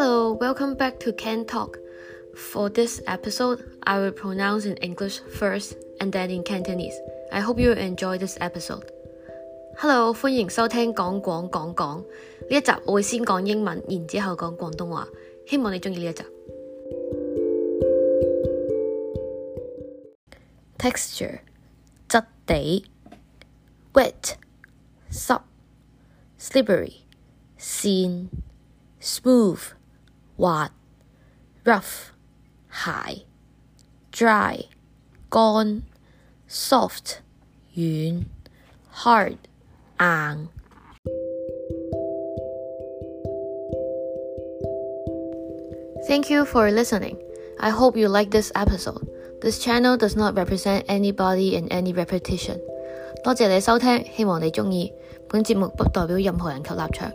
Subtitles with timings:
[0.00, 1.76] Hello, welcome back to Can Talk.
[2.34, 6.98] For this episode, I will pronounce in English first and then in Cantonese.
[7.30, 8.84] I hope you enjoy this episode.
[9.76, 11.98] Hello，欢迎收听讲广讲讲
[12.48, 15.08] 呢一集，我会先讲英文，然之后讲广东话。
[15.46, 16.24] 希望你中意呢一集。
[20.78, 21.40] Texture
[22.08, 22.84] 质地，
[23.92, 24.34] wet
[25.10, 25.40] 湿，
[26.38, 26.92] slippery
[27.58, 28.28] 线，
[29.00, 29.58] smooth
[30.40, 30.70] 滑，
[31.64, 32.10] rough
[32.70, 33.24] 鞋，
[34.12, 34.66] dry
[35.28, 35.82] 干，
[36.48, 37.16] soft
[37.74, 38.24] 软，
[38.92, 39.36] hard
[39.98, 40.48] 硬。
[46.08, 47.16] Thank you for listening.
[47.58, 49.08] I hope you like this episode.
[49.40, 52.60] This channel does not represent anybody in any repetition.
[53.24, 54.92] 多谢你收听，希望你钟意。
[55.28, 57.12] 本节目不代表任何人及立场。